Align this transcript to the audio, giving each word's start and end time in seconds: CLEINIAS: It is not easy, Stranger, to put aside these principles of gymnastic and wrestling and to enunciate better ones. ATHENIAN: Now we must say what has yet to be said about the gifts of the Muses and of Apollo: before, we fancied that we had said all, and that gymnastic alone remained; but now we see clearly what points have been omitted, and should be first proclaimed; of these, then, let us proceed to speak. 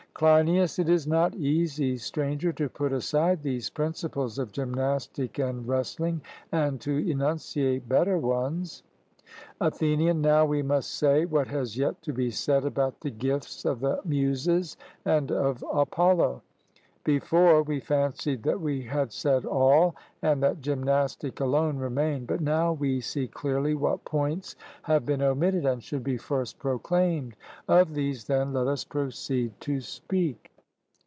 CLEINIAS: 0.13 0.77
It 0.77 0.87
is 0.87 1.07
not 1.07 1.33
easy, 1.33 1.97
Stranger, 1.97 2.53
to 2.53 2.69
put 2.69 2.93
aside 2.93 3.41
these 3.41 3.71
principles 3.71 4.37
of 4.37 4.51
gymnastic 4.51 5.39
and 5.39 5.67
wrestling 5.67 6.21
and 6.51 6.79
to 6.81 6.91
enunciate 7.09 7.89
better 7.89 8.19
ones. 8.19 8.83
ATHENIAN: 9.61 10.21
Now 10.21 10.45
we 10.45 10.61
must 10.61 10.93
say 10.93 11.25
what 11.25 11.47
has 11.47 11.75
yet 11.75 12.03
to 12.03 12.13
be 12.13 12.29
said 12.29 12.65
about 12.65 12.99
the 13.01 13.09
gifts 13.09 13.65
of 13.65 13.79
the 13.79 13.99
Muses 14.05 14.77
and 15.05 15.31
of 15.31 15.65
Apollo: 15.73 16.43
before, 17.03 17.63
we 17.63 17.79
fancied 17.79 18.43
that 18.43 18.61
we 18.61 18.83
had 18.83 19.11
said 19.11 19.43
all, 19.43 19.95
and 20.21 20.43
that 20.43 20.61
gymnastic 20.61 21.39
alone 21.39 21.75
remained; 21.79 22.27
but 22.27 22.39
now 22.39 22.71
we 22.73 23.01
see 23.01 23.27
clearly 23.27 23.73
what 23.73 24.05
points 24.05 24.55
have 24.83 25.03
been 25.03 25.19
omitted, 25.23 25.65
and 25.65 25.83
should 25.83 26.03
be 26.03 26.15
first 26.17 26.59
proclaimed; 26.59 27.35
of 27.67 27.95
these, 27.95 28.25
then, 28.25 28.53
let 28.53 28.67
us 28.67 28.83
proceed 28.83 29.51
to 29.59 29.81
speak. 29.81 30.49